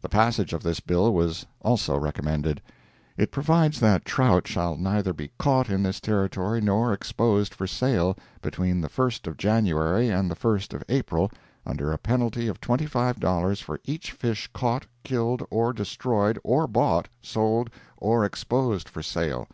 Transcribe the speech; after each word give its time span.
The 0.00 0.08
passage 0.08 0.54
of 0.54 0.62
this 0.62 0.80
bill 0.80 1.12
was 1.12 1.44
also 1.60 1.98
recommended. 1.98 2.62
[It 3.18 3.30
provides 3.30 3.80
that 3.80 4.06
trout 4.06 4.48
shall 4.48 4.76
neither 4.78 5.12
be 5.12 5.30
caught 5.38 5.68
in 5.68 5.82
this 5.82 6.00
Territory, 6.00 6.62
nor 6.62 6.94
exposed 6.94 7.52
for 7.52 7.66
sale, 7.66 8.16
between 8.40 8.80
the 8.80 8.88
first 8.88 9.26
of 9.26 9.36
January 9.36 10.08
and 10.08 10.30
the 10.30 10.34
first 10.34 10.72
of 10.72 10.82
April, 10.88 11.30
under 11.66 11.92
a 11.92 11.98
penalty 11.98 12.48
of 12.48 12.62
$25 12.62 13.60
for 13.62 13.78
each 13.84 14.12
fish 14.12 14.48
caught, 14.54 14.86
killed 15.04 15.42
or 15.50 15.74
destroyed, 15.74 16.38
or 16.42 16.66
bought, 16.66 17.08
sold 17.20 17.68
or 17.98 18.24
exposed 18.24 18.88
for 18.88 19.02
sale. 19.02 19.46